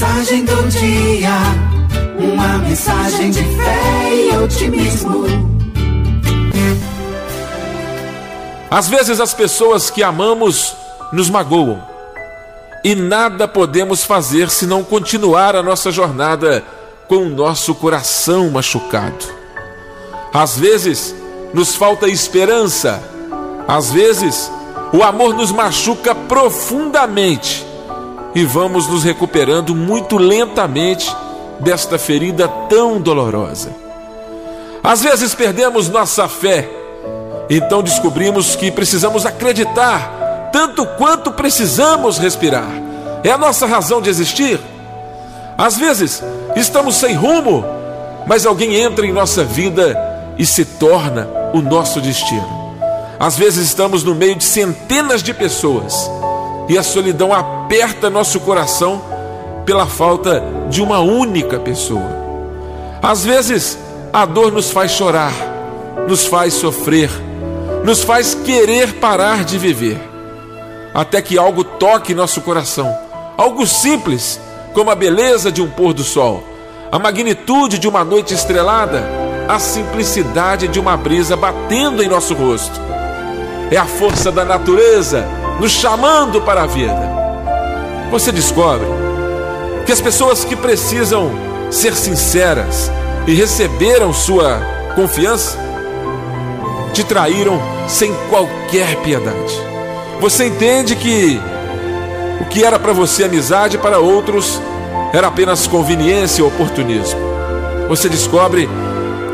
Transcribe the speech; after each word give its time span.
Mensagem 0.00 0.46
do 0.46 0.62
dia, 0.68 1.36
uma 2.18 2.56
mensagem 2.56 3.30
de 3.30 3.44
fé 3.44 4.14
e 4.14 4.34
otimismo. 4.38 5.26
Às 8.70 8.88
vezes 8.88 9.20
as 9.20 9.34
pessoas 9.34 9.90
que 9.90 10.02
amamos 10.02 10.74
nos 11.12 11.28
magoam 11.28 11.82
e 12.82 12.94
nada 12.94 13.46
podemos 13.46 14.02
fazer 14.02 14.48
senão 14.48 14.82
continuar 14.82 15.54
a 15.54 15.62
nossa 15.62 15.92
jornada 15.92 16.64
com 17.06 17.16
o 17.16 17.28
nosso 17.28 17.74
coração 17.74 18.48
machucado. 18.48 19.26
Às 20.32 20.56
vezes 20.56 21.14
nos 21.52 21.76
falta 21.76 22.08
esperança, 22.08 23.02
às 23.68 23.92
vezes 23.92 24.50
o 24.94 25.02
amor 25.02 25.34
nos 25.34 25.52
machuca 25.52 26.14
profundamente 26.14 27.68
e 28.34 28.44
vamos 28.44 28.86
nos 28.86 29.02
recuperando 29.02 29.74
muito 29.74 30.16
lentamente 30.16 31.14
desta 31.58 31.98
ferida 31.98 32.48
tão 32.68 33.00
dolorosa. 33.00 33.70
Às 34.82 35.02
vezes 35.02 35.34
perdemos 35.34 35.88
nossa 35.88 36.28
fé, 36.28 36.68
então 37.48 37.82
descobrimos 37.82 38.56
que 38.56 38.70
precisamos 38.70 39.26
acreditar 39.26 40.48
tanto 40.52 40.86
quanto 40.86 41.32
precisamos 41.32 42.18
respirar. 42.18 42.70
É 43.22 43.30
a 43.30 43.38
nossa 43.38 43.66
razão 43.66 44.00
de 44.00 44.08
existir. 44.08 44.58
Às 45.58 45.76
vezes 45.76 46.22
estamos 46.56 46.96
sem 46.96 47.14
rumo, 47.14 47.64
mas 48.26 48.46
alguém 48.46 48.76
entra 48.76 49.04
em 49.04 49.12
nossa 49.12 49.44
vida 49.44 49.98
e 50.38 50.46
se 50.46 50.64
torna 50.64 51.28
o 51.52 51.60
nosso 51.60 52.00
destino. 52.00 52.60
Às 53.18 53.36
vezes 53.36 53.66
estamos 53.66 54.02
no 54.02 54.14
meio 54.14 54.36
de 54.36 54.44
centenas 54.44 55.22
de 55.22 55.34
pessoas 55.34 56.10
e 56.70 56.78
a 56.78 56.84
solidão 56.84 57.32
aperta 57.32 58.08
nosso 58.08 58.38
coração 58.38 59.02
pela 59.66 59.88
falta 59.88 60.40
de 60.68 60.80
uma 60.80 61.00
única 61.00 61.58
pessoa. 61.58 62.08
Às 63.02 63.24
vezes, 63.24 63.76
a 64.12 64.24
dor 64.24 64.52
nos 64.52 64.70
faz 64.70 64.92
chorar, 64.92 65.32
nos 66.06 66.26
faz 66.26 66.54
sofrer, 66.54 67.10
nos 67.84 68.04
faz 68.04 68.36
querer 68.36 68.94
parar 69.00 69.44
de 69.44 69.58
viver, 69.58 70.00
até 70.94 71.20
que 71.20 71.36
algo 71.36 71.64
toque 71.64 72.14
nosso 72.14 72.40
coração, 72.40 72.96
algo 73.36 73.66
simples, 73.66 74.38
como 74.72 74.92
a 74.92 74.94
beleza 74.94 75.50
de 75.50 75.60
um 75.60 75.68
pôr 75.68 75.92
do 75.92 76.04
sol, 76.04 76.44
a 76.92 77.00
magnitude 77.00 77.80
de 77.80 77.88
uma 77.88 78.04
noite 78.04 78.32
estrelada, 78.32 79.02
a 79.48 79.58
simplicidade 79.58 80.68
de 80.68 80.78
uma 80.78 80.96
brisa 80.96 81.36
batendo 81.36 82.00
em 82.00 82.08
nosso 82.08 82.32
rosto. 82.32 82.80
É 83.72 83.76
a 83.76 83.86
força 83.86 84.30
da 84.30 84.44
natureza 84.44 85.39
nos 85.60 85.72
chamando 85.72 86.40
para 86.40 86.62
a 86.62 86.66
vida. 86.66 86.98
Você 88.10 88.32
descobre 88.32 88.86
que 89.84 89.92
as 89.92 90.00
pessoas 90.00 90.42
que 90.42 90.56
precisam 90.56 91.30
ser 91.70 91.94
sinceras 91.94 92.90
e 93.26 93.34
receberam 93.34 94.12
sua 94.12 94.58
confiança 94.94 95.58
te 96.94 97.04
traíram 97.04 97.60
sem 97.86 98.12
qualquer 98.30 98.96
piedade. 99.02 99.54
Você 100.18 100.46
entende 100.46 100.96
que 100.96 101.38
o 102.40 102.46
que 102.46 102.64
era 102.64 102.78
para 102.78 102.94
você 102.94 103.24
amizade, 103.24 103.76
para 103.76 103.98
outros 103.98 104.60
era 105.12 105.28
apenas 105.28 105.66
conveniência 105.66 106.42
ou 106.42 106.50
oportunismo. 106.50 107.20
Você 107.88 108.08
descobre 108.08 108.66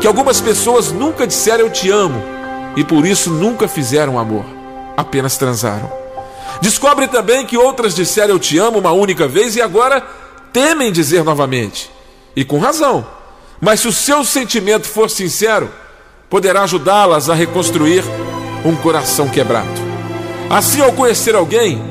que 0.01 0.07
algumas 0.07 0.41
pessoas 0.41 0.91
nunca 0.91 1.25
disseram 1.25 1.61
eu 1.61 1.69
te 1.71 1.89
amo 1.89 2.21
e 2.75 2.83
por 2.83 3.05
isso 3.05 3.29
nunca 3.29 3.67
fizeram 3.67 4.19
amor, 4.19 4.45
apenas 4.97 5.37
transaram. 5.37 6.06
Descobre 6.61 7.07
também 7.07 7.45
que 7.45 7.57
outras 7.57 7.95
disseram 7.95 8.35
eu 8.35 8.39
te 8.39 8.57
amo 8.57 8.79
uma 8.79 8.91
única 8.91 9.27
vez 9.27 9.55
e 9.55 9.61
agora 9.61 10.03
temem 10.51 10.91
dizer 10.91 11.23
novamente. 11.23 11.89
E 12.35 12.43
com 12.43 12.59
razão. 12.59 13.05
Mas 13.59 13.79
se 13.79 13.87
o 13.87 13.91
seu 13.91 14.23
sentimento 14.23 14.87
for 14.87 15.09
sincero, 15.09 15.69
poderá 16.29 16.63
ajudá-las 16.63 17.29
a 17.29 17.33
reconstruir 17.33 18.03
um 18.65 18.75
coração 18.75 19.27
quebrado. 19.29 19.87
Assim, 20.49 20.81
ao 20.81 20.93
conhecer 20.93 21.35
alguém, 21.35 21.81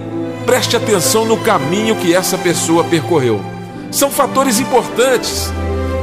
preste 0.45 0.77
atenção 0.77 1.25
no 1.25 1.37
caminho 1.39 1.97
que 1.97 2.15
essa 2.15 2.39
pessoa 2.39 2.85
percorreu. 2.85 3.45
São 3.91 4.11
fatores 4.11 4.61
importantes. 4.61 5.51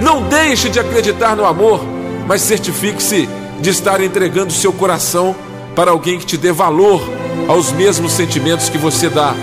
Não 0.01 0.22
deixe 0.24 0.69
de 0.69 0.80
acreditar 0.80 1.35
no 1.35 1.45
amor, 1.45 1.81
mas 2.28 2.41
certifique-se 2.41 3.30
de 3.59 3.69
estar 3.69 4.01
entregando 4.01 4.51
seu 4.51 4.74
coração 4.74 5.35
para 5.75 5.91
alguém 5.91 6.19
que 6.19 6.25
te 6.25 6.38
dê 6.38 6.51
valor 6.51 7.01
aos 7.47 7.71
mesmos 7.71 8.13
sentimentos 8.13 8.69
que 8.69 8.77
você 8.77 9.09
dá. 9.09 9.33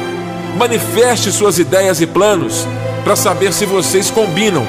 Manifeste 0.57 1.31
suas 1.31 1.59
ideias 1.59 2.01
e 2.01 2.07
planos 2.07 2.67
para 3.05 3.17
saber 3.17 3.53
se 3.53 3.65
vocês 3.65 4.11
combinam 4.11 4.67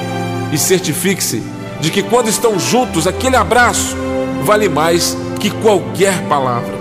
e 0.52 0.58
certifique-se 0.58 1.42
de 1.80 1.90
que 1.90 2.02
quando 2.02 2.28
estão 2.28 2.58
juntos, 2.58 3.06
aquele 3.06 3.36
abraço 3.36 3.96
vale 4.44 4.68
mais 4.68 5.16
que 5.40 5.50
qualquer 5.50 6.22
palavra. 6.28 6.80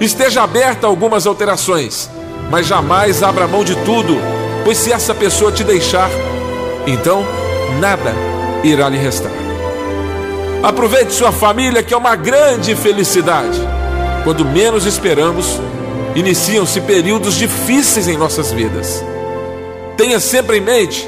Esteja 0.00 0.42
aberta 0.42 0.86
a 0.86 0.90
algumas 0.90 1.26
alterações, 1.26 2.10
mas 2.50 2.66
jamais 2.66 3.22
abra 3.22 3.46
mão 3.46 3.64
de 3.64 3.76
tudo, 3.84 4.16
pois 4.64 4.76
se 4.76 4.92
essa 4.92 5.14
pessoa 5.14 5.52
te 5.52 5.62
deixar, 5.62 6.10
então 6.86 7.24
nada 7.80 8.12
irá 8.64 8.88
lhe 8.88 8.98
restar. 8.98 9.30
Aproveite 10.62 11.12
sua 11.12 11.30
família, 11.30 11.82
que 11.82 11.92
é 11.92 11.96
uma 11.96 12.16
grande 12.16 12.74
felicidade. 12.74 13.60
Quando 14.24 14.42
menos 14.42 14.86
esperamos, 14.86 15.60
iniciam-se 16.16 16.80
períodos 16.80 17.36
difíceis 17.36 18.08
em 18.08 18.16
nossas 18.16 18.50
vidas. 18.50 19.04
Tenha 19.98 20.18
sempre 20.18 20.56
em 20.56 20.60
mente 20.62 21.06